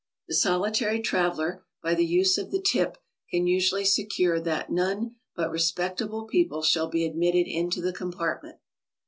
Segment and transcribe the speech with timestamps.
[0.27, 2.97] The soli tary traveler by the use of the tip
[3.29, 8.57] can usually secure that none but respectable people shall be admitted into the com partment.